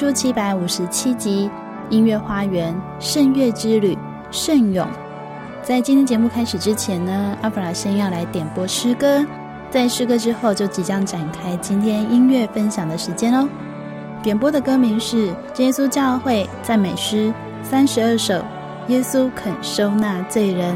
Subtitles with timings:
[0.00, 1.50] 今天播出七百五十七集
[1.90, 3.94] 《音乐花园圣乐之旅》
[4.30, 4.88] 圣咏。
[5.62, 9.22] 在今天节目开始之前呢，阿弗拉先要来点播诗歌，
[9.68, 13.46] 在诗歌之后就即将展开今天音乐分享的时间哦。
[14.22, 15.26] 点播的歌名是
[15.58, 17.30] 耶稣教会赞美诗
[17.62, 18.34] 三十二首，
[18.88, 20.74] 《耶稣肯收纳罪人》。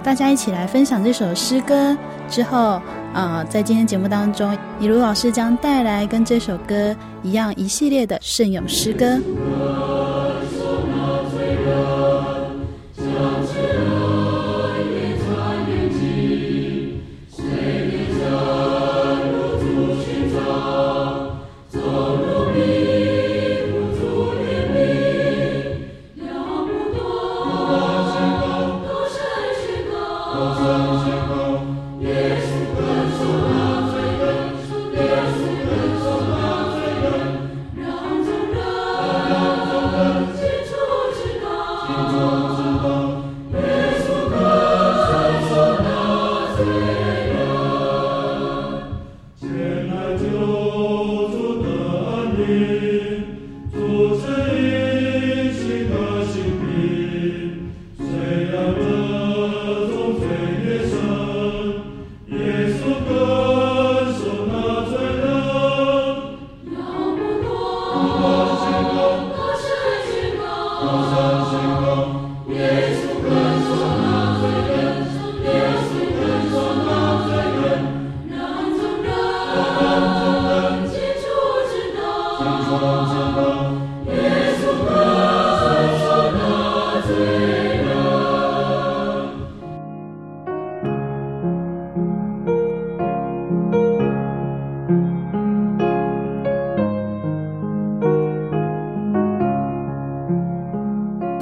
[0.00, 1.96] 大家一起来分享这首诗歌
[2.28, 2.80] 之后。
[3.14, 9.18] 啊、在今天节目当中，以如老师将带来跟这首歌一样一系列的圣咏诗歌。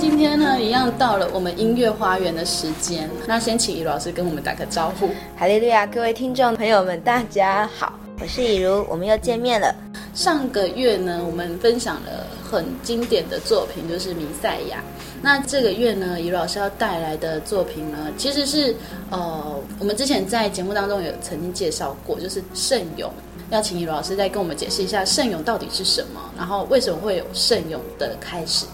[0.03, 5.09] 音乐花园的时间，那先请以如老师跟我们打个招呼。
[5.37, 9.73] 哈利路亚，各位听众朋友们，大家好，我是雨如，我们又见面了。
[10.13, 14.79] 上个月呢，我们分享了很经典的作品，就是《弥赛亚》。
[15.23, 18.75] 那这个月呢，以如老师要带来的作品呢，其实是
[19.11, 23.09] 呃，我们之前在节目当中有曾经介绍过，就是圣咏。
[23.51, 28.67] 要请以如老师再跟我们解释一下圣咏到底是什么，然后为什么会有圣咏的开始。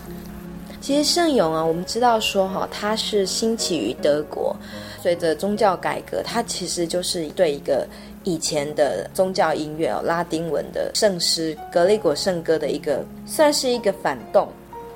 [0.81, 4.57] 其实圣咏啊，我们知道说哈，它是兴起于德国，
[5.03, 7.87] 随着宗教改革，它其实就是对一个
[8.25, 14.49] 以前的宗教音乐哦，拉丁文的圣诗、格雷果圣歌的一个，算是一个反动。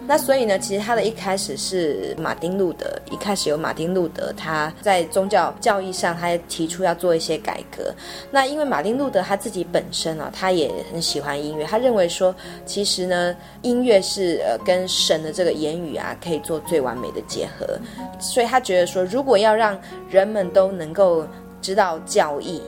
[0.06, 7.94] 那所以呢，其实他的一开始是马丁路德，一开始有马丁路德，他在宗教教义上，他也提出要做一些改革。
[8.30, 12.34] 那因为马丁路德他自己本身啊，他也很喜欢音乐，他认为说，
[12.66, 17.78] 其实呢，音乐是呃跟神的这个言语啊，可以做最完美的结合。
[18.20, 19.78] 所以他觉得说，如果要让
[20.10, 21.24] 人们都能够
[21.60, 22.60] 知道教义，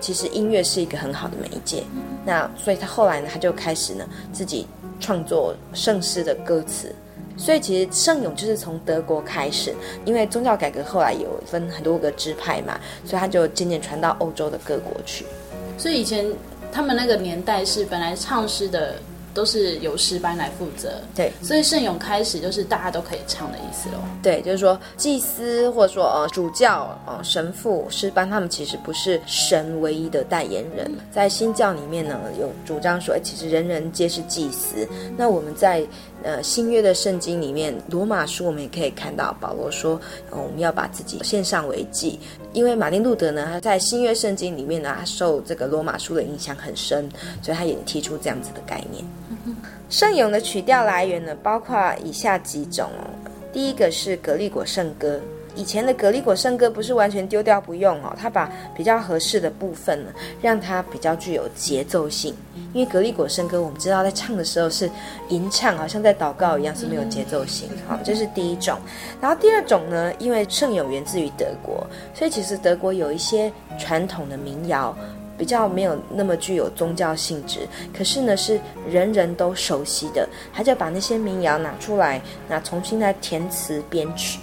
[0.00, 1.84] 其实音乐是一个很好的媒介。
[2.26, 4.66] 那所以他后来呢，他就开始呢自己。
[5.00, 6.94] 创作圣诗的歌词，
[7.36, 9.74] 所以其实圣咏就是从德国开始，
[10.04, 15.24] 因为宗教改革后来有分很多个支派嘛，所以它就渐渐传到欧洲的各国去。
[15.76, 16.26] 所以以前
[16.70, 18.94] 他们那个年代是本来唱诗的。
[19.32, 23.98] 都是由诗班来负责，对，所以圣咏开始就是大家都可以唱的意思喽。
[24.22, 30.90] 对，就是说祭司或者说呃主教、呃神父、诗班，他们其实不是神唯一的代言人。
[31.12, 34.88] 在新教里面呢，有主张说，哎，其实人人皆是祭司。
[35.16, 35.86] 那我们在
[36.22, 40.00] 呃新约的圣经里面，罗马书我们也可以看到保罗说，
[40.30, 42.18] 我们要把自己献上为祭。
[42.52, 47.08] 因为马丁路德呢，他在新约圣经里面呢，他受这个罗马书的影响很深，
[47.42, 49.04] 所以他也提出这样子的概念。
[49.88, 53.10] 圣咏的曲调来源呢，包括以下几种哦。
[53.52, 55.20] 第一个是格利果圣歌，
[55.54, 60.10] 以前的格力果圣歌不是完全丢掉不用哦，他把比较合适的部分呢，
[60.40, 62.34] 让它比较具有节奏性。
[62.72, 64.90] 因为格力果圣歌，我们知道在唱的时候是
[65.28, 67.68] 吟唱，好像在祷告一样，是没有节奏性。
[67.88, 68.78] 好，这是第一种。
[69.20, 74.96] 然后第二种呢，因为圣咏源自于德国，所以其实德国有一些传统的民谣。
[75.38, 77.60] 比较没有那么具有宗教性质，
[77.96, 84.38] 可是呢是人人都熟悉的，他就把那些民谣拿出来，那重新来填词编曲。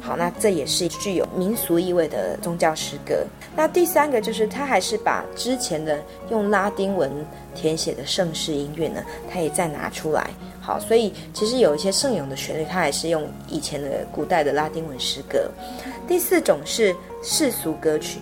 [0.00, 3.24] 好，那这也是具有民俗意味的宗教诗歌。
[3.56, 7.10] 那第三个就是他还是把之前的用拉丁文
[7.54, 10.30] 填写的盛世音乐呢，他也再拿出来。
[10.60, 15.50] 好，所以其实有一些圣咏的旋律，他还是用以前的古代的拉丁文诗歌。
[16.06, 18.18] 第四种是世俗歌曲。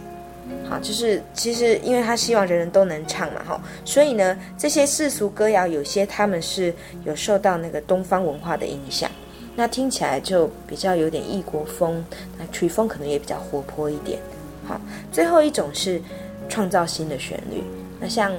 [0.69, 6.73] 好，就是其实因为他希望人人都能唱嘛，哈，所以呢，这些世俗歌谣有些他们是
[7.05, 9.11] 有受到那个东方文化的影响，
[9.57, 12.05] 那听起来就比较有点异国风，
[12.39, 14.21] 那曲风可能也比较活泼一点。
[14.65, 14.81] 好，
[15.11, 16.01] 最后一种是
[16.49, 17.65] 创造新的旋律，
[17.99, 18.33] 那像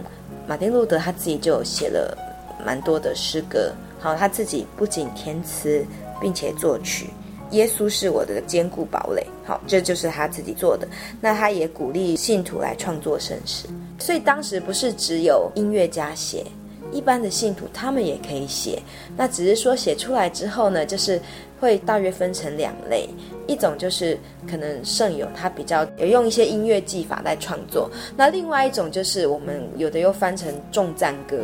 [0.48, 2.16] 马丁路德他自己就写了
[2.66, 5.84] 蛮多的诗歌，好，他自己不仅填词，
[6.22, 7.08] 并且作曲。
[7.52, 10.86] 耶稣是我的坚固堡垒，好，这就是他自己做的。
[11.22, 13.68] 那他也鼓励信徒来创作圣诗，
[13.98, 16.46] 所以当时不是只有音乐家写，
[16.92, 18.82] 一般的信徒他们也可以写。
[19.16, 21.22] 那只是说写出来之后呢，就是
[21.60, 23.10] 会大约分成两类，
[23.48, 24.18] 一种就是
[24.50, 31.38] 可能圣友他比较有用一些音乐技法来创作，那另外一种就是我们有的又翻成重赞歌。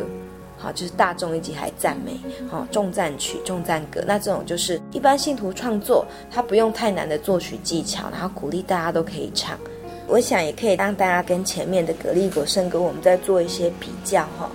[0.56, 2.12] 好，就是大众一起还赞美，
[2.48, 9.58] 好，重赞曲、重赞歌，那这种就是一般信徒创作，他不用太难的作曲技巧，然后鼓励大家都可以唱。
[10.06, 14.50] 我想也可以让大家跟前面的格力果圣歌，我们再做一些比较哈。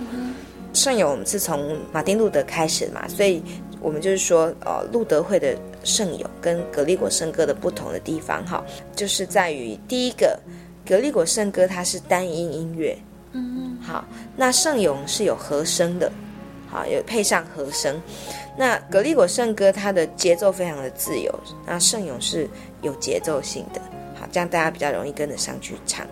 [0.72, 3.42] 圣咏我们是从马丁路德开始的嘛，所以
[3.80, 8.64] 我们就是说，呃，路德会的圣咏跟格利果圣歌的不同的地方哈，
[8.94, 10.38] 就是在于第一个，
[10.86, 12.96] 格利果圣歌它是单音音乐。
[13.32, 14.04] 嗯，好，
[14.36, 16.10] 那圣咏是有和声的，
[16.68, 18.00] 好，有配上和声。
[18.56, 21.32] 那格利果圣歌它的节奏非常的自由，
[21.66, 22.48] 那圣咏是
[22.82, 23.99] 有节奏性的，好，
[24.30, 26.06] 这样大家比较容易跟得上去唱。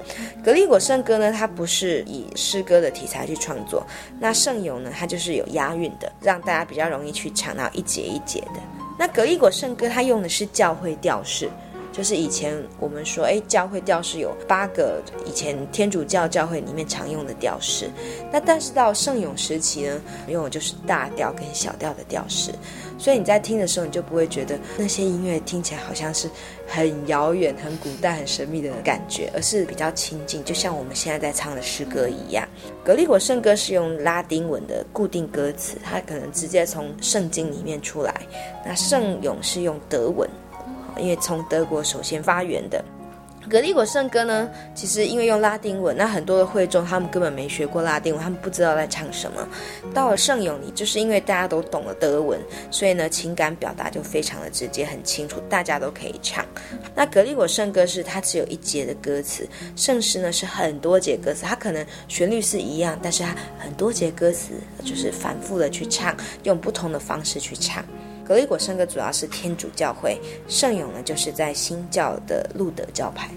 [0.44, 3.86] 格利果圣歌呢，它不是以诗歌的题材去创作，
[4.18, 8.60] 那圣咏呢，它就是有押韵的，让大家比较容易去唱，到一节一节的。
[8.98, 11.48] 那格利果圣歌它用的是教会调式。
[11.98, 17.90] 就是以前我们说，哎，教会调式有八个，以前天主教教会里面常用的调式。
[18.30, 22.52] 那但是到圣咏时期呢，用的就是大调跟小调的调式。
[23.00, 26.30] 所以你在听的时候，你就不会觉得那些音乐听起来好像是
[26.68, 32.46] 很遥远、很古代、很神秘的感觉，而是比较亲近，就像我们现在在唱的诗歌一样。
[32.84, 38.14] 格利果圣歌是用拉丁文的固定歌词，它可能直接从圣经里面出来。
[38.64, 40.30] 那圣咏是用德文。
[40.96, 42.84] 因为从德国首先发源的
[43.48, 49.48] 格利果圣歌呢，其实因为用拉丁文，那很多的会众他们根本没学过拉丁文，他们不知道在唱什么。
[49.94, 52.38] 到了圣咏里，就是因为大家都懂了德文，
[52.70, 56.44] 所以呢，情感表达就非常的直接、很清楚，大家都可以唱。
[56.94, 64.52] 那格利果圣歌是它只有一节的歌词，圣诗呢是很多节歌词，它可能旋律是一样，但是它很多节歌词
[64.84, 67.82] 就是反复的去唱，用不同的方式去唱。
[68.28, 73.30] 格里果圣歌主要是天主教会，圣咏呢就是在新教的路德教派。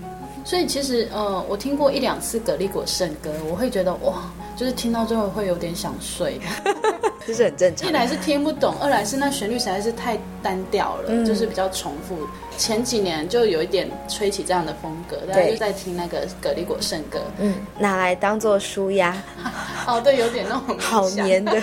[0.44, 6.38] 所以其实呃，我听过一两次格力果圣歌，我会觉得哇，就是听到最后会有点想睡，
[7.26, 7.88] 这是很正常。
[7.88, 12.18] 一来是听不懂，二来是那旋律实在是太单调了，嗯、就是比较重复。
[12.58, 19.16] 前几年就有一点吹起这样的风格，大家就在听那个格力果圣歌，嗯，拿来当做舒压。
[19.88, 21.62] 哦，对，有点那种 好黏的。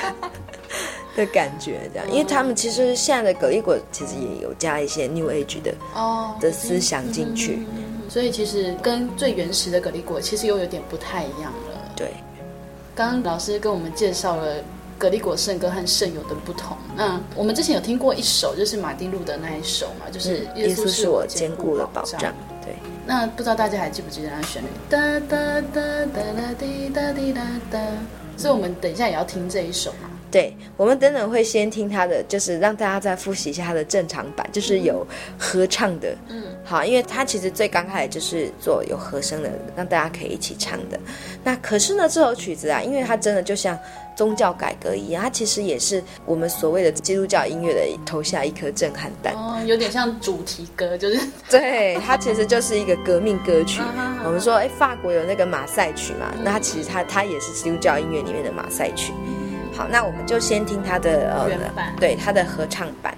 [1.18, 7.66] 的感觉这样，因为他们其实现在的格力果其实也有加一些 New Age 的哦的思想进去，
[8.08, 11.92] 所以其实跟最原始的格力果其实又有点不太一样了。
[11.96, 12.12] 对，
[12.94, 14.62] 刚刚老师跟我们介绍了
[14.96, 16.76] 格力果圣歌和圣友的不同。
[16.96, 22.20] 那我们之前有听过一首，就是马丁路德那一首嘛，就是耶稣是我坚固的保障。
[22.64, 22.76] 对。
[23.04, 24.66] 那不知道大家还记不记得那旋律？
[24.88, 24.98] 哒
[25.28, 25.80] 哒哒
[26.14, 27.78] 哒哒滴哒滴哒哒。
[28.36, 30.08] 所以，我们等一下也要听这一首嘛。
[30.30, 35.06] 对，我们等等会先听他的，就是让大家再复习一下他的正常版，就是有
[35.38, 36.14] 合唱的。
[36.28, 41.00] 嗯，好，因为他其实最刚开始就是做有和声的，让大家可以一起唱的。
[41.42, 43.78] 那可是呢，这首曲子啊，因为它真的就像
[44.14, 49.32] 宗教改革一样，它其实也是我们所谓的基督教音乐的投下一颗震撼弹。
[49.34, 51.18] 哦，有点像主题歌，就是
[51.48, 53.80] 对，它其实就是一个革命歌曲。
[54.26, 59.14] 我们说，哎，法国有那个马赛曲嘛，那它其实它它也是基督教音乐里面的马赛曲。
[59.78, 61.48] 好，那我们就先听他的呃，
[62.00, 63.14] 对，他的合唱版。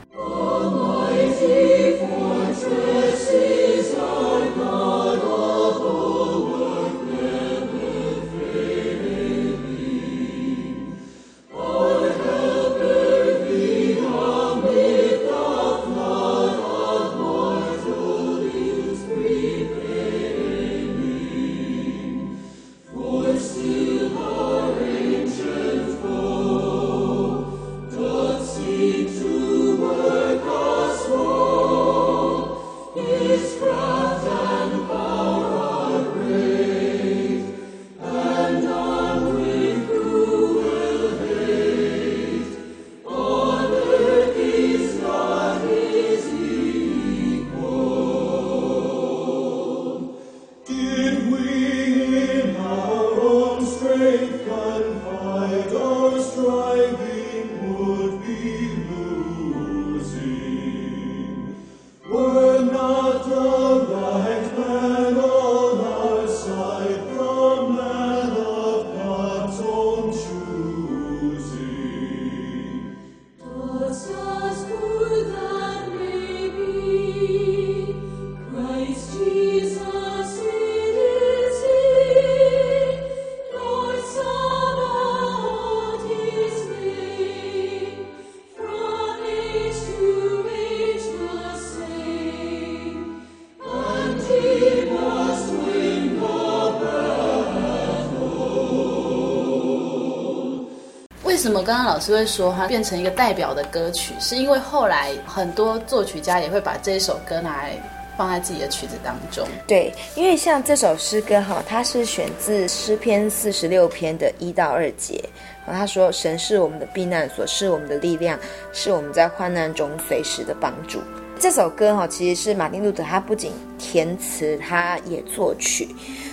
[101.51, 104.15] 什么刚刚老师会说它变成一个代表的歌曲？
[104.21, 107.73] 是因为后来很多作曲家也会把这一首歌拿来
[108.17, 109.45] 放在自己的曲子当中。
[109.67, 115.25] 对，因为像这首诗歌哈，它是选自诗篇四十六篇的一到二节。
[115.67, 118.39] 然后他说：“神是我们的避难所，是我们的力量，
[118.73, 121.01] 是我们在患难中随时的帮助。”
[121.37, 125.89] 这首歌哈，其实是马丁路德他不仅填词，他也作曲。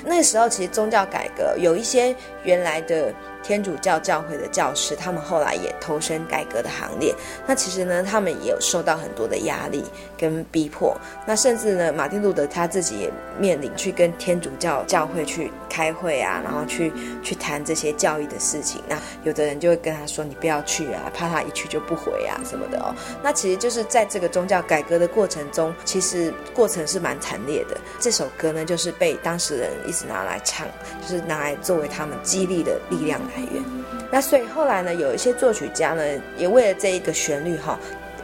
[0.06, 2.14] 那时候其实宗教改革有一些
[2.44, 3.14] 原来的。
[3.44, 7.16] 天主教教会的教师，他们后来也投身改革的行列。
[7.46, 9.86] 那其实呢，他们也有受到很多的压力
[10.18, 10.94] 跟逼迫。
[11.26, 16.92] 那甚至呢，马丁路德他自己也面临去跟天主教教会去开会啊，然后去
[17.24, 18.82] 去谈这些教义的事情。
[18.90, 27.78] 那有的人就会跟他说：“你不要去啊，怕他一去就不回啊什么的哦。”那其实就是在这个宗教改革的过程中，其实过程是蛮惨烈的。
[28.00, 30.68] 这首歌呢，就是被当时人一直拿来唱，
[31.02, 33.64] 就是拿来作为他们激励的力量来源。
[34.12, 36.04] 那所以后来呢，有一些作曲家呢，
[36.38, 37.78] 也为了这一个旋律哈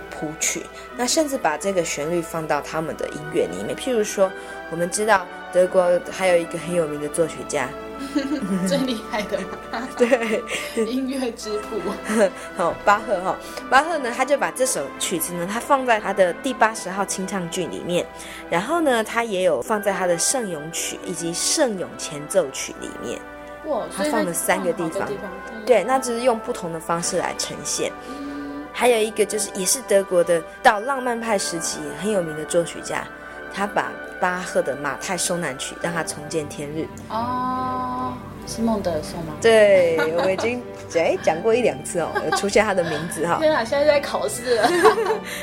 [0.10, 0.63] 谱曲，
[0.96, 3.75] 那甚至把这个旋律放到他们的音乐里面。
[3.75, 4.32] 譬如说，
[4.72, 7.70] 我们知道德国还有一个很有名的作曲家，
[8.68, 9.40] 最厉害的
[9.72, 10.44] 嘛，对，
[10.86, 11.80] 音乐之父，
[12.58, 13.38] 好，巴赫哈，
[13.70, 18.06] 巴赫呢，他就把这首曲子呢，他放在他的第八十号清唱剧里面，
[18.50, 23.20] 然后呢，他也有放在他的圣咏曲以及圣咏前奏曲里面。
[23.66, 25.32] 哇，他放了三个地方，地方
[25.66, 27.92] 对，那只是用不同的方式来呈现。
[28.10, 33.08] 嗯、还有一个就是，也是德国的到浪漫派时期很有名的作曲家，
[33.54, 33.90] 他把
[34.24, 36.88] 巴赫的马太受难曲让他重见天日。
[37.10, 38.13] 哦，
[38.48, 39.34] 是孟德尔颂吗？
[39.42, 40.63] 对，我已经
[40.96, 43.38] 哎讲过一两次哦，有出现他的名字哈。
[43.42, 44.72] 天啊，现在在考试了。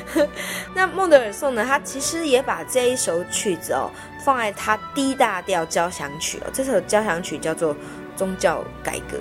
[0.75, 1.63] 那孟德尔颂呢？
[1.63, 3.91] 他其实也把这一首曲子哦
[4.25, 7.77] 放在他 D 大调交响曲哦，这首交响曲叫做。
[8.17, 9.17] 宗教改革，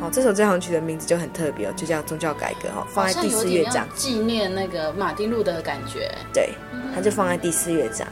[0.00, 6.10] 好，这首交响曲的名字就很特别哦，就叫宗教改革哈，放在第四乐章，纪念那个马丁路德的感觉。
[6.32, 6.54] 对，
[6.94, 8.08] 他就放在第四乐章，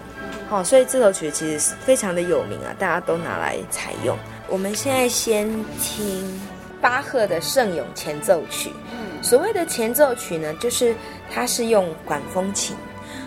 [0.50, 4.19] 好，所以这首曲其实是非常的有名啊，大家都拿来采用。
[4.49, 5.49] 我们现在先
[5.80, 6.40] 听
[6.80, 8.73] 巴赫的圣咏前奏曲。
[8.92, 10.92] 嗯所谓的前奏曲呢，就是
[11.33, 12.75] 它是用管风琴，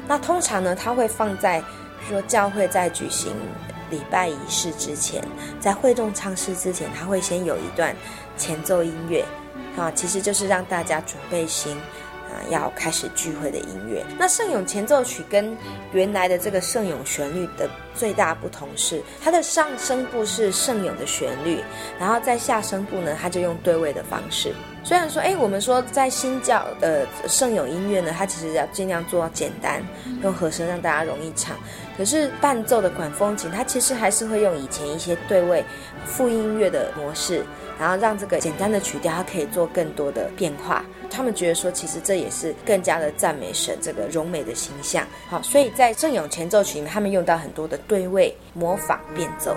[0.06, 3.32] 那通常呢，它会放在，比如说教会在举行。
[3.90, 5.24] 礼拜仪式之前，
[5.60, 7.96] 在会众唱诗之前，它会先有一段
[8.36, 9.24] 前奏音乐，
[9.78, 11.78] 啊，其实就是让大家准备心，
[12.50, 14.04] 要开始聚会的音乐。
[14.18, 15.56] 那圣咏前奏曲跟
[15.92, 21.64] 原来的这个圣咏旋律的最大不同是，它的上声部是圣咏的旋律，
[22.00, 24.54] 然后在下声部呢，它就用对位的方式。
[24.84, 29.82] 虽然说，哎，我们说在新教的圣咏音乐呢，它其实要尽量做到简单，
[30.22, 31.56] 用和声让大家容易唱。
[31.98, 35.64] 可是伴奏的管风琴，它其实还是会用以前一些对位
[36.06, 37.46] 复音乐的模式，
[37.80, 40.84] 然后让这个简单的曲调它可以做更多的变化。
[41.14, 45.06] 他们觉得说，其实这也是更加的赞美神这个荣美的形象。
[45.30, 49.56] 好，所以在圣咏前奏曲里面，他们用到很多的对位模仿变奏。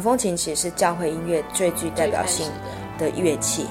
[0.00, 2.50] 管风琴其实是教会音乐最具代表性
[2.98, 3.66] 的乐器。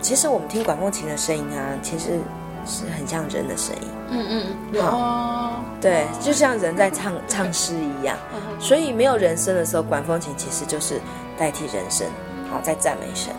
[0.00, 2.18] 其实我们听管风琴的声音啊，其实
[2.64, 3.82] 是很像人的声音。
[4.08, 4.26] 嗯
[4.72, 8.16] 嗯，好，哦、对，就像人在唱唱诗一样。
[8.58, 10.98] 所以没有人声的时候，管风琴其实就是
[11.36, 12.06] 代替人声，
[12.50, 13.30] 好，在赞美神。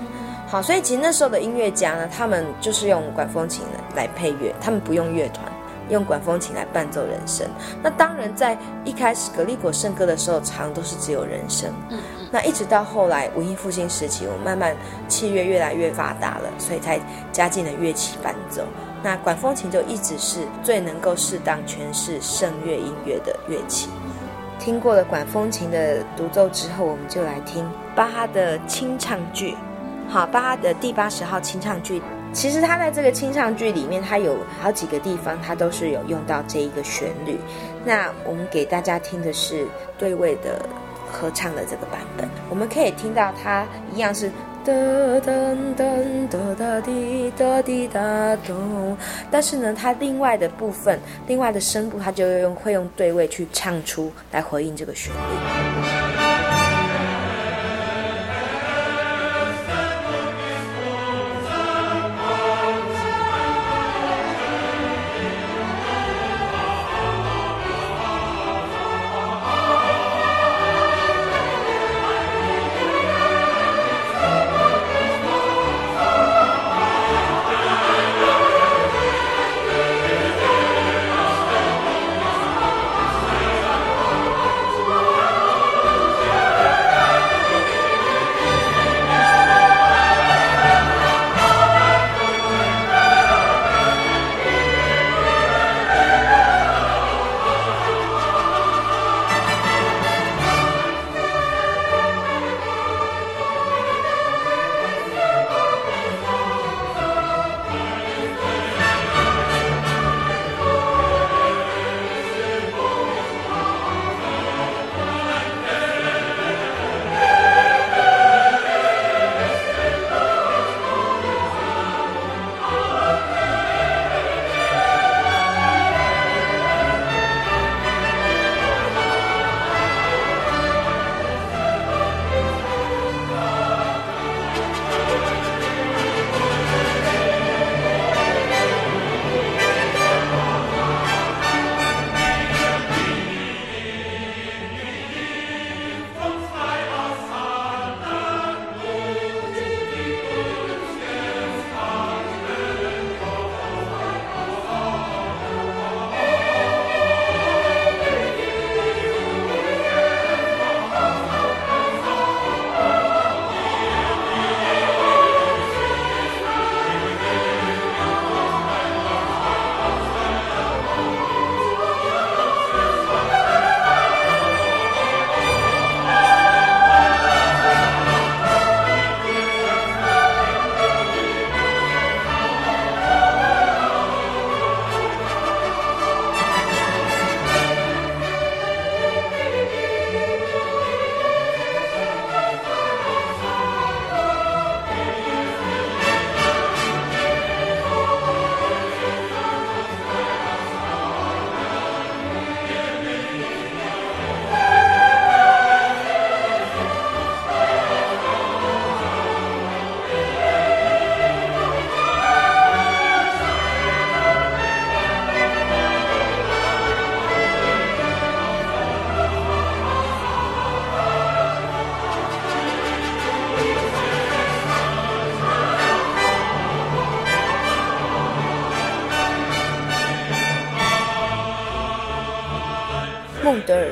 [0.45, 3.63] 好，所以其实那时候的音乐家呢，他们就是用管风琴
[3.95, 5.51] 来配乐，他们不用乐团。
[5.87, 7.47] 用管风琴来伴奏人声，
[7.83, 11.71] 那当然在一开始格里果圣歌的时候，常都是只有人声。
[11.91, 11.99] 嗯，
[12.35, 14.75] 那一直到后来文艺复兴时期，我慢慢
[15.07, 16.99] 器乐越来越发达了，所以才
[17.31, 18.61] 加进了乐器伴奏。
[19.01, 23.87] 那管风琴就一直是最能够适当诠释圣乐音乐的乐器。
[24.59, 29.55] 听过了管风琴的独奏之后，我们就来听巴哈的清唱剧。
[30.09, 32.01] 好，巴哈的第八十号清唱剧。
[32.33, 37.39] 其实他在这个清唱剧里面，他有好几个地方，他都是有用到这一个旋律。
[37.85, 39.65] 那我们给大家听的是
[39.97, 40.59] 对位的
[41.15, 44.29] 合唱的这个版本，我们可以听到它一样是
[44.65, 48.97] 哒噔噔哒哒滴哒滴哒咚，
[49.31, 56.04] 但是呢，它另外的部分，另外的声部，它就用会用对位去唱出来回应这个旋律。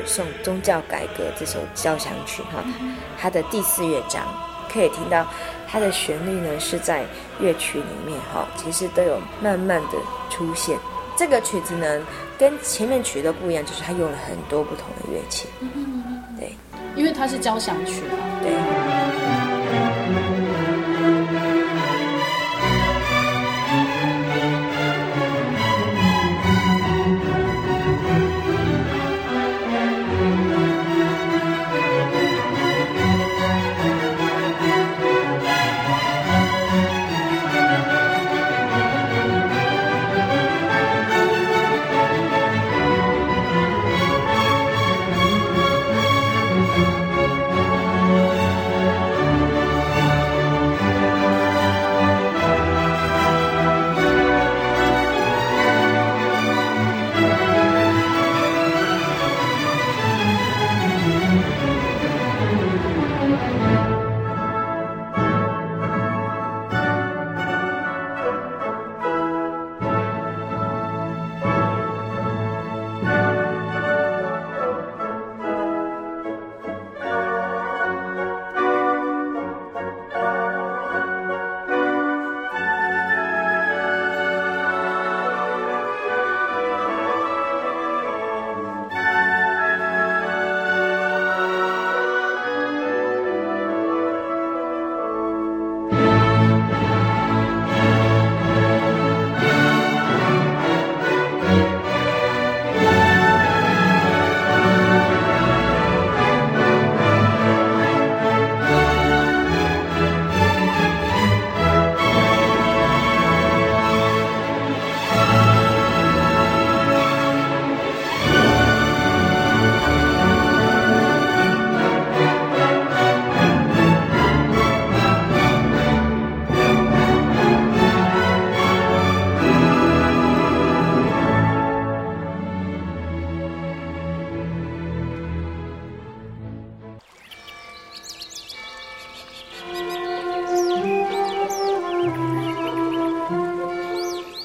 [0.04, 2.64] 孟德尔颂宗教改革这首交响曲哈，
[3.18, 4.22] 它的第四乐章
[4.72, 5.26] 可以听到
[5.68, 7.06] 它的旋律呢是在
[7.40, 9.98] 乐曲里面哈，其实都有慢慢的
[10.30, 10.78] 出现。
[11.16, 12.02] 这个曲子呢
[12.38, 15.48] 跟前面曲都不一样，就是它用了很多不同的乐器。
[16.38, 16.56] 对，
[16.96, 18.18] 因为它是交响曲嘛。
[18.42, 19.13] 对。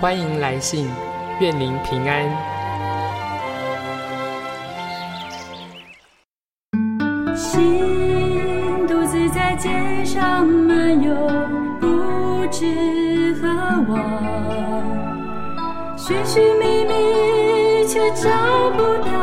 [0.00, 0.88] 欢迎来信，
[1.40, 2.24] 愿您平安。
[7.34, 11.14] 心独自在街上漫游，
[11.80, 13.48] 不知何
[13.88, 13.96] 往，
[15.96, 18.28] 寻寻觅觅却找
[18.76, 19.13] 不到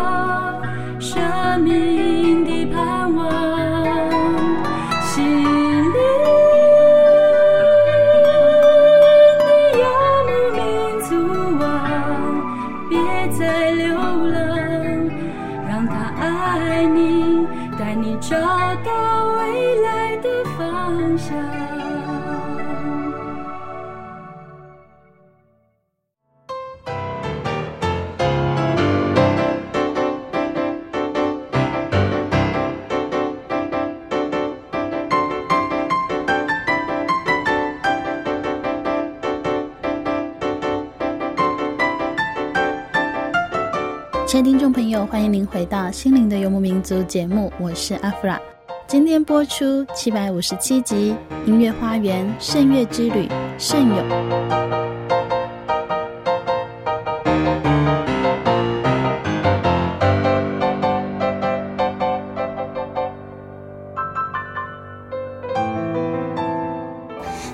[44.31, 48.39] 亲爱的听众朋友，欢迎您回到《心灵的游牧民族》节目，我是阿弗拉。
[48.87, 51.13] 今天播出七百五十七集
[51.45, 53.27] 《音乐花园圣乐之旅》
[53.59, 53.97] 圣咏。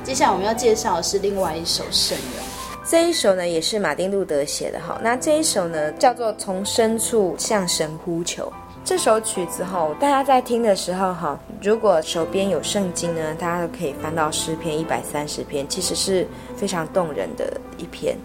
[0.03, 2.36] 接下来我们要介绍的是另外一首圣咏。
[2.89, 4.97] 这一首呢，也是马丁路德写的哈。
[5.03, 8.45] 那这一首呢，叫做《从深处向神呼求》。
[8.85, 18.17] 这首曲子哈，大家在听的时候哈，如果手边有圣经呢，大家都可以翻到诗篇一百三十篇，其实是非常动人的一篇。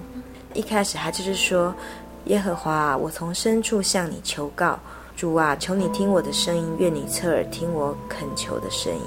[0.55, 1.75] 一开始他就是说
[2.27, 4.79] ：“耶和华，我从深处向你求告，
[5.17, 9.03] 主啊，求你听我的声音，愿你侧耳听我恳求的声音。”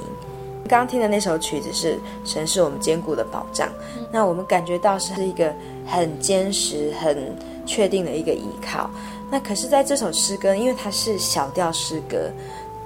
[0.68, 1.94] 刚刚听的那首曲子是
[2.26, 3.68] 《神是我们坚固的保障》，
[4.12, 5.54] 那我们感觉到是一个
[5.86, 7.36] 很坚实、很
[7.68, 8.90] 确定的一个依靠。
[9.30, 12.32] 那可是在这首诗歌，因为它是小调诗歌，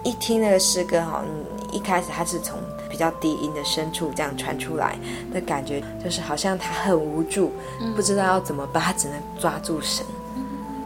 [0.04, 1.24] 一听那个诗歌哈，
[1.72, 4.98] 你一开始它是从比较低音的深处这样传出来
[5.34, 7.50] 的感觉，就是好像他很无助，
[7.96, 10.06] 不知道要怎么办，他只能抓住神。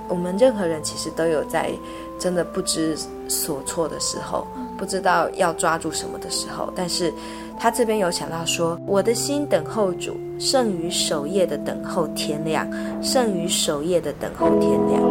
[0.07, 1.71] 我们任何人其实都有在
[2.19, 2.95] 真的不知
[3.27, 4.45] 所措的时候，
[4.77, 7.13] 不知道要抓住什么的时候，但是
[7.59, 12.67] 他这边有想到说：“我的心等候主，胜于守夜的等候天亮，
[13.01, 15.01] 胜于守夜的等候天亮。”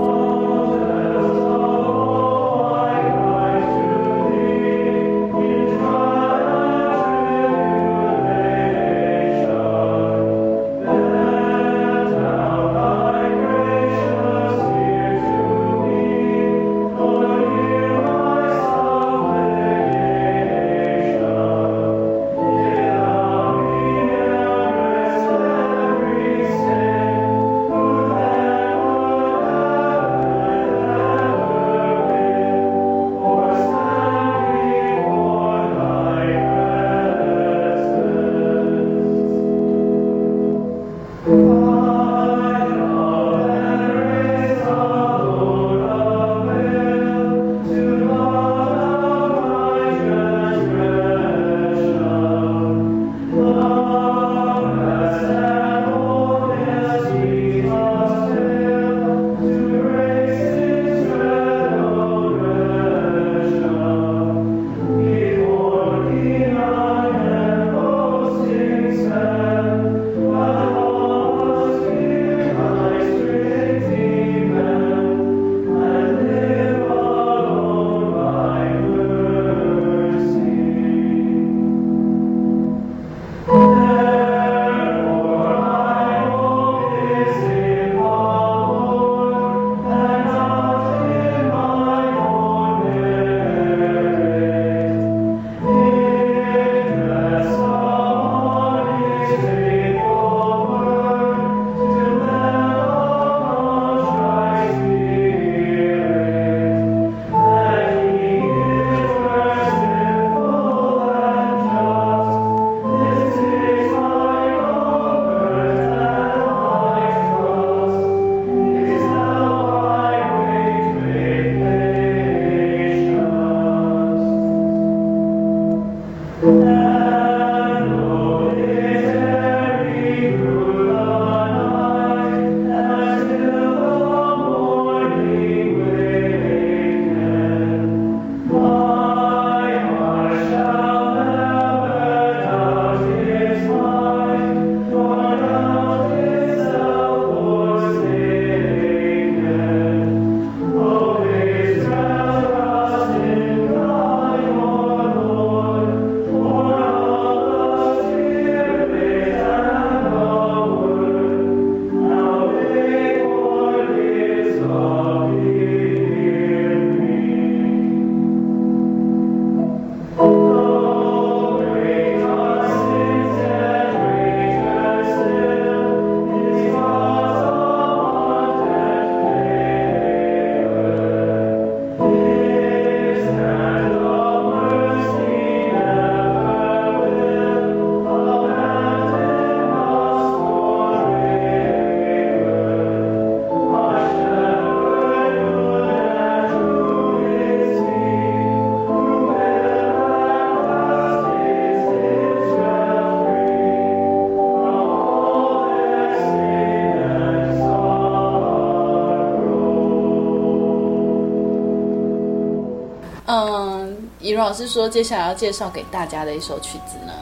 [214.42, 217.12] 老师说，接下来要介绍给大家的一首曲子呢，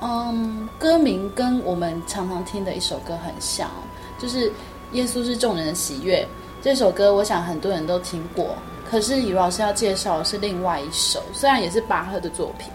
[0.00, 3.70] 嗯，歌名跟我们常常听的一首歌很像，
[4.18, 4.48] 就是
[4.92, 6.22] 《耶稣是众人的喜悦》
[6.62, 8.56] 这首歌，我想很多人都听过。
[8.90, 12.72] 可是李老师要介绍的是另外一首，虽然也是巴赫的作品。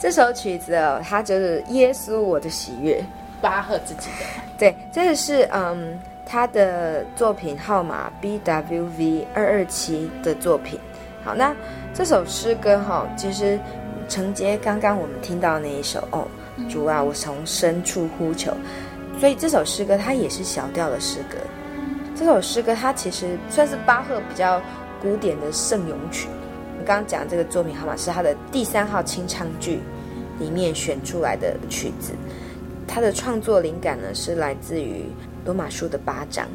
[0.00, 3.00] 这首曲子哦，它就是《耶稣我的喜悦》，
[3.42, 4.26] 巴赫自己的。
[4.58, 10.80] 对，这个是嗯他的作品号码 BWV 二二七的作品。
[11.22, 11.54] 好，那。
[11.94, 13.58] 这首诗歌哈，其实
[14.08, 16.26] 承接刚刚我们听到的那一首哦，
[16.68, 18.52] 主啊，我从深处呼求，
[19.18, 21.36] 所以这首诗歌它也是小调的诗歌。
[22.14, 24.60] 这首诗歌它其实算是巴赫比较
[25.00, 26.28] 古典的圣咏曲。
[26.78, 29.80] 我刚刚讲这个作品号码是他的第三号清唱剧
[30.38, 32.12] 里面选出来的曲子。
[32.86, 35.04] 他的创作灵感呢是来自于
[35.44, 36.46] 罗马书的八章，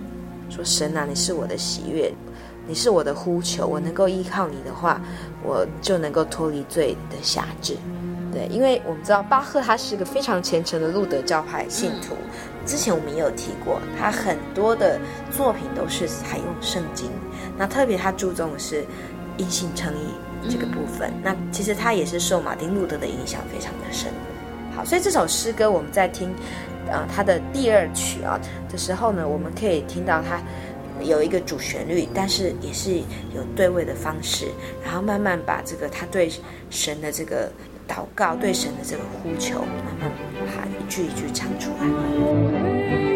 [0.50, 2.12] 说神啊，你是我的喜悦。
[2.67, 5.02] 你是我的呼求，我能够依靠你的话，
[5.43, 7.76] 我就能够脱离罪的辖制。
[8.32, 12.15] 对，因为我们知道巴赫他是一个非常虔诚的路德教派信徒，
[12.65, 14.99] 之前我们也有提过，他很多的
[15.32, 17.12] 作品都是采用圣经，
[17.58, 18.84] 那特别他注重的是
[19.38, 21.13] 因信称义这个部分。
[21.21, 24.12] 那其实他也是受马丁路德的影响非常的深。
[24.76, 26.34] 好，所以这首诗歌我们在听，
[26.88, 30.41] 呃，他的第二曲啊的时候呢，我们可以听到他
[31.04, 32.98] 有一个主旋律，但是也是
[33.36, 34.48] 有对位的方式，
[34.84, 36.32] 然后慢慢把这个他对
[36.70, 37.52] 神的这个。
[37.86, 40.10] 祷告对神的这个呼求，慢慢
[40.56, 43.12] 把一句一句唱出来。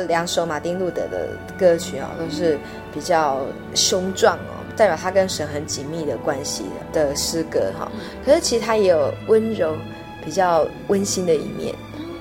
[0.00, 1.28] 两首马丁路德的
[1.58, 2.58] 歌曲啊，都是
[2.92, 3.40] 比较
[3.74, 7.90] 雄壮哦，代表他跟神很紧密的关系的诗歌哈。
[8.24, 9.76] 可是其实他也有温柔、
[10.24, 11.74] 比较温馨的一面。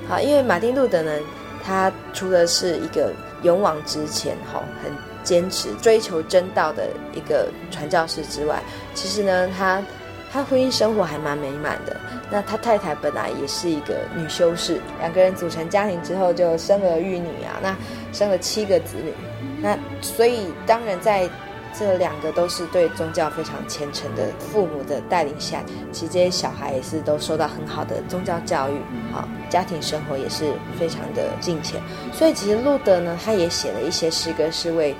[0.08, 1.12] 好，因为马丁路德呢，
[1.64, 3.12] 他除了是一个
[3.44, 4.92] 勇往直前哈，很
[5.24, 8.62] 坚持追求真道的一个传教士之外，
[8.94, 9.82] 其实呢，他
[10.36, 11.96] 他婚姻生活还蛮美满的。
[12.30, 17.74] 那他太太本来也是一个女修士，两个人组成家庭之后就生儿育女啊，那
[18.12, 19.14] 生了七个子女，
[19.62, 21.30] 那所以当然在
[21.74, 25.64] 这两个都是对宗教非常虔诚的父母的带领下，
[25.94, 28.74] 其实这些小孩也是都受到很好的宗教教育，
[29.14, 31.80] 好，家庭生活也是非常的敬虔，
[32.12, 34.94] 所以其实路德呢，他也写了一些诗歌是为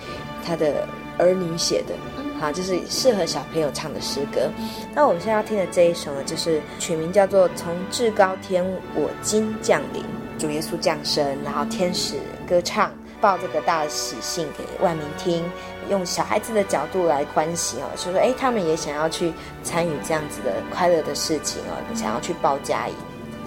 [0.46, 1.94] 他的儿女写的。
[2.40, 4.50] 好，就是适合小朋友唱的诗歌。
[4.94, 8.64] 那我们现在要听的这一首呢，就是取名叫做《从至高天
[8.94, 10.04] 我今降临》，
[10.38, 12.16] 主耶稣降生，然后天使
[12.48, 15.44] 歌唱，报这个大喜信给万民听，
[15.90, 19.34] 用小孩子的角度来欢喜哦，就说哎，他们也想要去
[19.64, 22.94] 参与这样子的快乐的事情哦，想要去报佳音。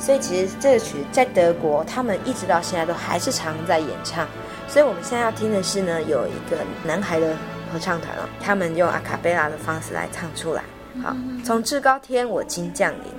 [0.01, 4.27] 所以其实这个曲在德国，他们一直到现在都还是常在演唱。
[4.67, 7.37] 所以我们现在要听的是呢，有一个男孩的。
[7.69, 10.63] 合唱团了，他们用阿卡贝拉的方式来唱出来。
[11.03, 11.15] 好，
[11.45, 13.18] 从至高天我今降临。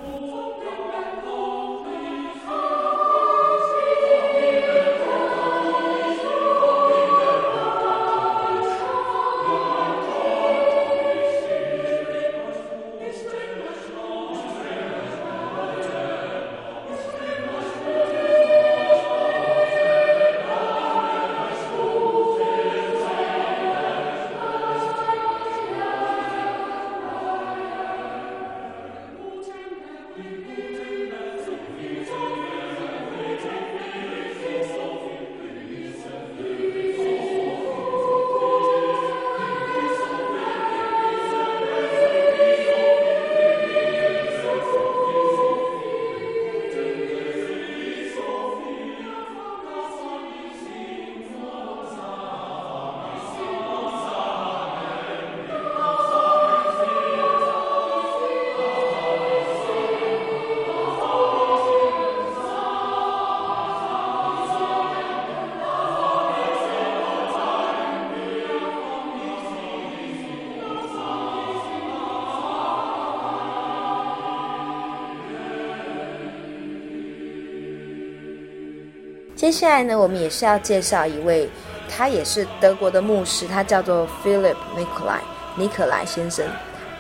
[79.50, 81.50] 接下来呢，我们也是要介绍一位，
[81.90, 85.22] 他也是德国的牧师，他叫做 Philip Nicolai
[85.56, 86.46] 尼可莱先生。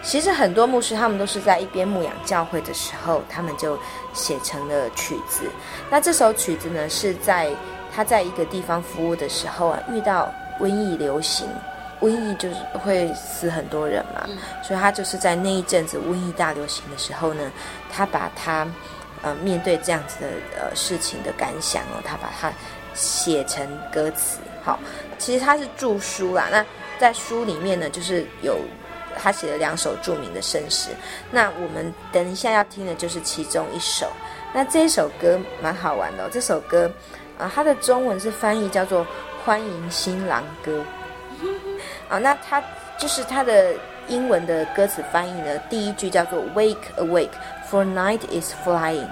[0.01, 3.77] 其实很多牧师他们都是在一边牧养教会的时候，他们就
[4.13, 5.43] 写成了曲子。
[5.91, 7.51] 那这首曲子呢，是在
[7.95, 11.47] 他在一个地方服务的时候啊，遇到瘟疫流行，
[12.01, 14.27] 瘟疫就是会死很多人嘛，
[14.63, 17.51] 所以他就是在那一阵子瘟疫大流行的时候呢，
[17.93, 18.67] 他把他。
[19.21, 22.51] 呃，面对这样子的呃事情的感想哦，他把它
[22.93, 24.39] 写成歌词。
[24.63, 24.79] 好，
[25.17, 26.47] 其实他是著书啦。
[26.51, 26.65] 那
[26.97, 28.57] 在书里面呢，就是有
[29.17, 30.91] 他写了两首著名的圣诗。
[31.31, 34.09] 那我们等一下要听的就是其中一首。
[34.53, 36.29] 那这首歌蛮好玩的。
[36.29, 36.89] 这首歌
[37.37, 39.01] 啊，它的中文是翻译叫做
[39.45, 40.83] 《欢迎新郎歌》
[42.07, 42.17] 啊。
[42.17, 42.63] 那它
[42.97, 43.73] 就是它的
[44.07, 47.29] 英文的歌词翻译呢，第一句叫做 “Wake Awake”。
[47.69, 49.07] For night is flying，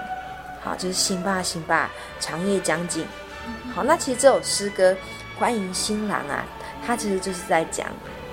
[0.60, 3.06] 好，就是醒吧醒吧，长夜将近。
[3.72, 4.96] 好，那其实这首诗歌
[5.38, 6.44] 欢迎新郎啊，
[6.84, 7.86] 它其实就是在讲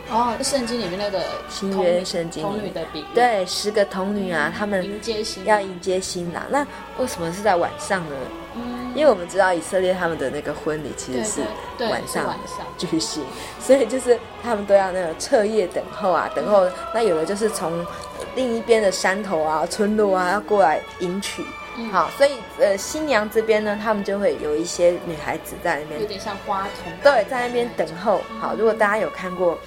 [0.10, 5.43] 哦，圣经里面那个新约圣经童女的比喻，对，十个童女啊，他们迎接新。
[5.45, 6.43] 要迎接新郎。
[6.49, 6.66] 那
[6.97, 8.16] 为什么是在晚上呢？
[8.56, 11.41] 嗯，因为我们知道以色列他们的那个婚礼其实是
[11.89, 12.34] 晚上
[12.78, 13.24] 举行，
[13.60, 16.66] 所以就是他们都要那个彻夜等候啊，等候。
[16.93, 17.86] 那有的就是从。
[18.34, 21.41] 另一边的山头啊，村落啊，要过来迎娶，
[21.78, 28.22] 嗯、好，所以呃，新娘这边呢，他们就会有一些女孩子在那边，有点像花童，对，在那边等候。
[28.41, 29.58] 好，如果大家有看过、呃、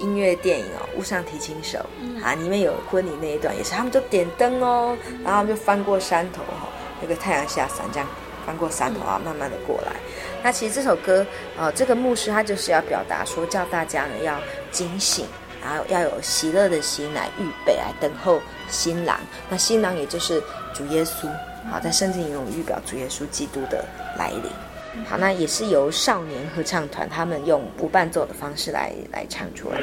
[0.00, 6.68] 音乐电影哦，《雾上提琴手》嗯，啊，里面有婚礼那一段，也是他们就点灯哦，然后他们就翻过山头哈，
[7.00, 8.08] 那个太阳下山这样
[8.46, 9.92] 翻过山头啊，慢慢的过来。
[10.42, 11.26] 那其实这首歌，
[11.56, 14.38] 呃，这个牧师他就是要表达说，叫大家呢要
[14.70, 15.26] 警醒。
[15.64, 19.16] 然后要有喜乐的心来预备来等候新郎，
[19.48, 20.42] 那新郎也就是
[20.74, 21.28] 主耶稣。
[21.70, 23.84] 好，在圣经里有预表主耶稣基督的
[24.18, 24.50] 来临。
[25.08, 29.78] 好，那也是由少年合唱团他们用不伴奏的方式来来唱出来。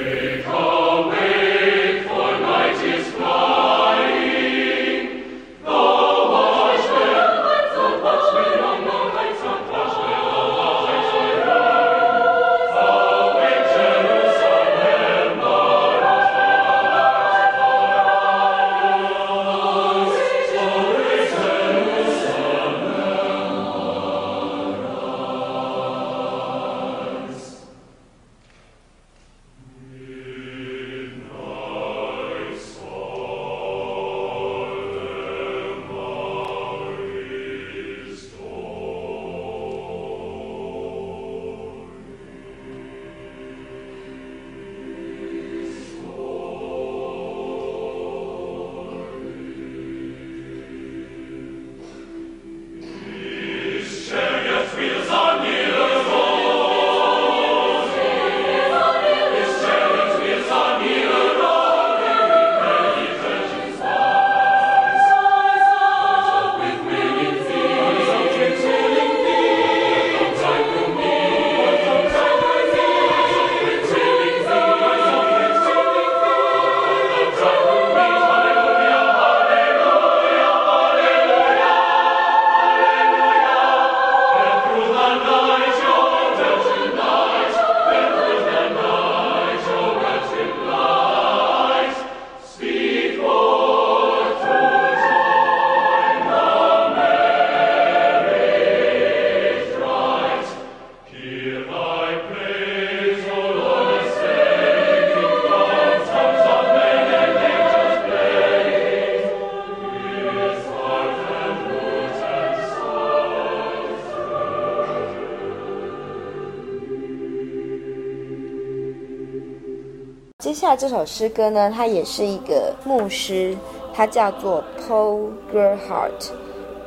[120.80, 123.54] 这首诗歌呢，它也是一个牧师，
[123.94, 126.32] 他叫做 Paul Gerhardt，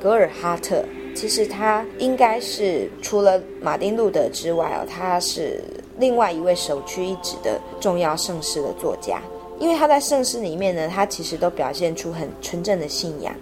[0.00, 0.82] 格尔哈特。
[1.14, 5.62] 其实他应该是除了马丁路德之外哦，他是
[5.98, 9.20] 另外一位首屈一指的重要圣诗的作家。
[9.58, 13.34] 因为他在圣诗里面呢，他其实都表现出很纯正的信仰，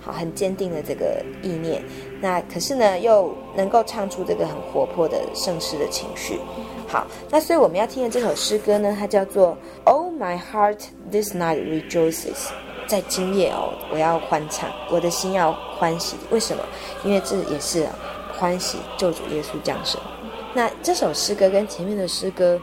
[0.00, 1.80] 好，很坚定的这个意念。
[2.20, 6.40] 那可是呢，又能够唱出这个很活泼的圣诗的情绪。
[6.92, 9.56] 好，那所以我们要听的这首诗歌呢，它叫做
[9.90, 10.80] 《Oh My Heart
[11.10, 12.34] This Night Rejoices》。
[12.86, 16.18] 在今夜哦，我要欢唱，我的心要欢喜。
[16.30, 16.62] 为什么？
[17.02, 17.86] 因为这也是
[18.38, 19.98] 欢喜救主耶稣降生。
[20.52, 22.60] 那这首诗歌跟前面的诗歌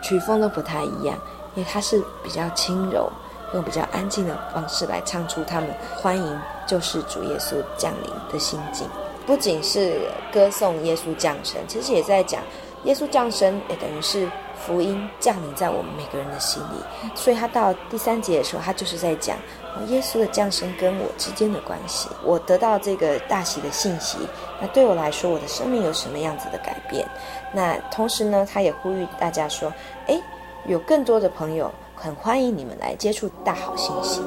[0.00, 1.18] 曲风都不太一样，
[1.56, 3.10] 因为它是比较轻柔，
[3.52, 8.86] 用比较安静的方式来唱出他们欢迎救世主耶稣降临的心境。
[9.26, 10.00] 不仅是
[10.32, 12.40] 歌颂耶稣降生，其实也在讲
[12.84, 17.10] 耶稣降生，也等于是福音降临在我们每个人的心里。
[17.14, 19.36] 所以他到第三节的时候，他就是在讲
[19.86, 22.08] 耶稣的降生跟我之间的关系。
[22.24, 24.18] 我得到这个大喜的信息，
[24.60, 27.06] 那对我来说，我的生命有什么样子的改变？
[27.52, 29.72] 那同时呢，他也呼吁大家说：
[30.06, 30.20] 诶，
[30.66, 34.22] 有更多的朋友很欢迎你们来接触大好信息。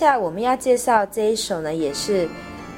[0.00, 2.26] 下来我们要介绍这一首呢，也是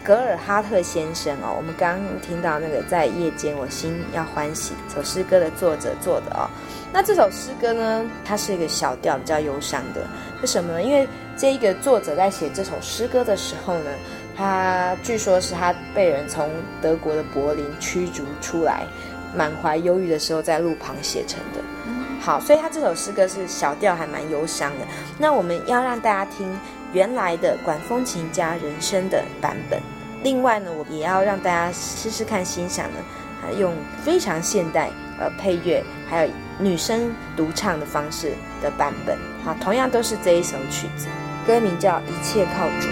[0.02, 1.54] 格尔哈特先生哦。
[1.56, 6.50] 我们刚刚听到那个在夜间我心要欢喜这首诗歌的作者做的哦。
[6.92, 10.04] 那这首诗歌呢，它是一个小调比较忧伤的。
[10.40, 10.82] 为什么呢？
[10.82, 11.06] 因为
[11.36, 13.90] 这一个作者在写这首诗歌的时候呢，
[14.36, 16.50] 他据说是他被人从
[16.80, 18.82] 德国的柏林驱逐出来，
[19.32, 21.60] 满怀忧郁的时候在路旁写成的。
[22.20, 24.78] 好，所以他这首诗歌是小调，还蛮忧伤的。
[25.18, 26.52] 那我们要让大家听。
[26.92, 29.80] 原来的管风琴加人声的版本，
[30.22, 33.74] 另外呢，我也要让大家试试看欣赏呢，用
[34.04, 38.32] 非常现代呃配乐，还有女生独唱的方式
[38.62, 41.06] 的版本，好，同样都是这一首曲子，
[41.46, 42.88] 歌名叫《一切靠主》。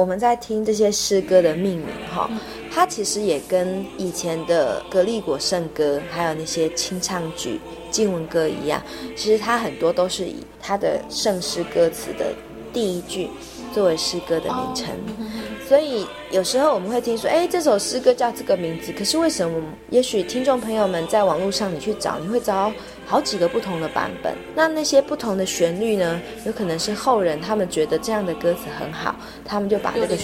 [0.00, 2.28] 我们在听这些诗歌的命名哈，
[2.80, 7.60] 它其实也跟以前的格力果圣歌，还有那些清唱剧、
[7.90, 8.82] 经文歌一样，
[9.14, 12.32] 其实它很多都是以它的圣诗歌词的
[12.72, 13.28] 第一句
[13.74, 14.88] 作为诗歌的名称。
[15.70, 19.62] 所以有时候我们会听说，哎，这首诗歌叫这个名字，可是为什么？
[19.90, 22.72] 也许听众朋友们在网络上你去找，你会找到
[23.06, 24.34] 好几个不同的版本。
[24.52, 26.20] 那那些不同的旋律呢？
[26.44, 29.14] 有可能是后人他们觉得这样的歌词很好，
[29.44, 30.16] 他们就把这个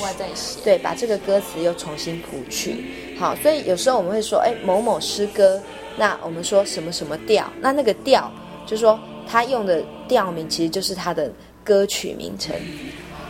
[0.65, 2.85] 对，把这个歌词又重新谱曲。
[3.17, 5.63] 好，所以有时候我们会说，哎，某某诗歌，
[5.97, 8.29] 那我们说什么什么调，那那个调，
[8.67, 11.31] 就是说他用的调名其实就是他的
[11.63, 12.53] 歌曲名称。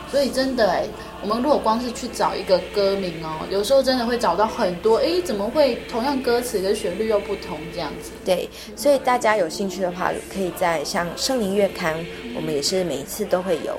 [0.09, 0.87] 所以真的哎，
[1.23, 8.11] 我们如果光是去找一个歌名哦，有时候真的会找到很多哎，怎么会同样歌词跟旋律又不同这样子？
[8.25, 11.97] 对，所以大家有兴趣的话，可以在像圣灵月刊，
[12.35, 13.77] 我们也是每一次都会有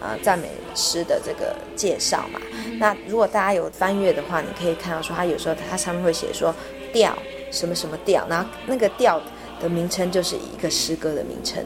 [0.00, 2.40] 呃赞美诗的这个介绍嘛。
[2.66, 6.54] 嗯、那如果大家有翻阅的话，你可以看到说，它有时候它上面会写说
[6.92, 7.16] 调
[7.50, 9.20] 什么什么调，然后那个调
[9.60, 11.64] 的名称就是一个诗歌的名称。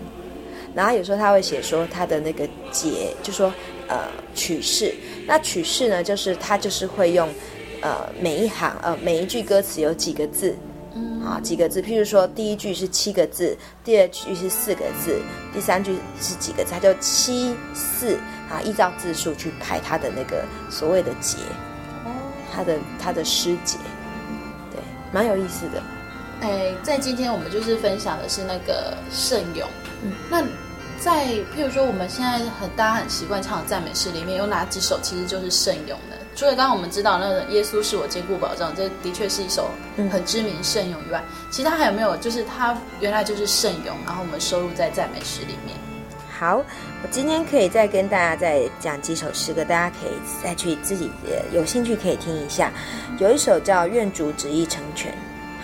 [0.74, 3.52] 然后有时候他会写说它的那个节，就说
[3.94, 4.92] 呃曲式。
[5.26, 7.28] 那曲式呢，就是它就是会用
[7.80, 10.54] 呃每一行呃每一句歌词有几个字，
[10.94, 11.80] 嗯啊几个字。
[11.80, 15.20] 譬如说第一句是七个字，第二句是四个字，
[15.52, 18.18] 第三句是几个字，它就七四
[18.50, 21.38] 啊，依照字数去排它的那个所谓的节，
[22.04, 22.10] 哦，
[22.52, 23.78] 他的它的诗节，
[24.70, 24.80] 对，
[25.12, 25.82] 蛮有意思的。
[26.40, 29.66] 哎，在今天我们就是分享的是那个圣咏，
[30.02, 30.44] 嗯，那。
[31.04, 36.16] 在譬如说，我们现在很大家很习惯唱的赞美诗里面，有哪几首其实就是圣咏的？
[36.34, 39.68] 除了刚刚我们知道那个耶稣是我坚固保障，这的确是一首
[40.10, 42.16] 很知名圣咏以外，其他还有没有？
[42.16, 45.76] 就是它原来就是圣咏，然后我们收录在赞美诗里面。
[46.40, 51.10] 好，我今天可以再跟大家再讲几首诗歌，大家可以再去自己
[51.52, 52.72] 有兴趣可以听一下。
[53.18, 55.12] 有一首叫《愿主旨意成全》。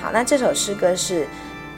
[0.02, 1.26] 好，那这首诗歌是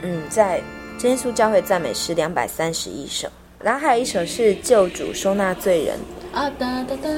[0.01, 0.61] 嗯，在
[0.99, 3.29] 真耶稣教会赞美诗两百三十一首。
[3.63, 5.97] 然后还有一首是救主收纳罪人
[6.33, 7.09] 啊哒哒哒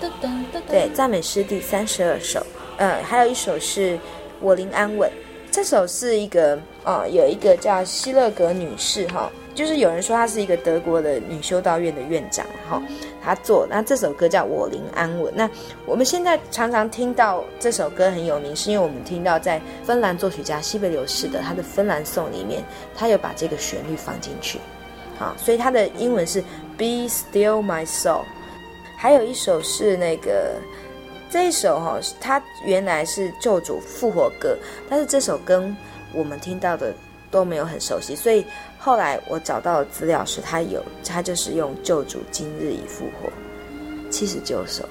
[0.00, 2.40] 哒哒哒，对，赞美诗第三十二首。
[2.76, 3.98] 嗯，还有一首是
[4.40, 5.10] 我灵安稳，
[5.50, 12.80] 这首是一个啊、呃，有一个叫希勒格女士哈，就是有人说她是一个德国的女修道院的院长哈，
[13.20, 13.66] 她做。
[13.68, 15.32] 那这首歌叫我灵安稳。
[15.34, 15.50] 那
[15.84, 22.62] 我们现在常常听到这首歌很有名，是因为我们听到在芬兰作曲家西贝流士的他的芬兰颂里面，
[22.94, 24.60] 他有把这个旋律放进去。
[25.18, 26.40] 啊，所以它的英文是
[26.76, 28.24] Be Still My Soul。
[28.96, 30.56] 还有一首是那个
[31.30, 34.56] 这一首哈，它原来是救主复活歌，
[34.88, 35.76] 但是这首跟
[36.12, 36.92] 我们听到的
[37.30, 38.44] 都没有很熟悉，所以
[38.78, 43.30] 后来我找到的资料是它有，它就是用救主今日已复活
[44.10, 44.88] 七十九首。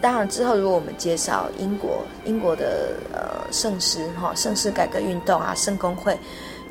[0.00, 6.16] 当然之后如果我们介绍英国英国的呃圣诗哈圣诗改革运动啊圣公会，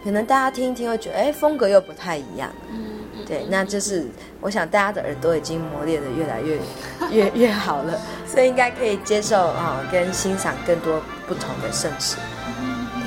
[0.03, 2.49] 可能大家听一听会觉得哎风格又不太一样。
[2.71, 2.96] 嗯
[3.27, 4.07] 对，那就是
[4.39, 6.57] 我想大家的耳朵已经磨练得越来越
[7.11, 12.15] 越越好了，所以应该可以接受啊、跟欣赏更多不同的圣诗。
[12.95, 13.03] 对，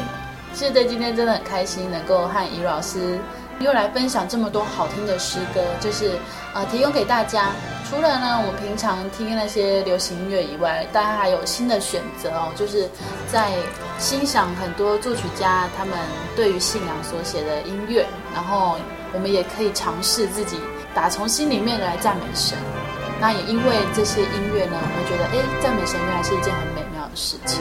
[0.53, 3.19] 其实对今天真的很开心，能够和怡老师
[3.61, 6.13] 又来分享这么多好听的诗歌，就是
[6.53, 7.53] 呃提供给大家。
[7.89, 12.87] 除了呢，我们平常听那些流行音乐以外，大家还有新的选择哦，就是
[13.33, 13.53] 在
[13.99, 15.97] 欣赏很多作曲家他们
[16.37, 18.77] 对于信仰所写的音乐，然后。
[19.13, 20.57] 我们也可以尝试自己
[20.95, 22.57] 打从心里面来赞美神。
[23.21, 27.61] 那也因为这些音乐呢，我们觉得，哎，赞美神原来是一件很美妙的事情。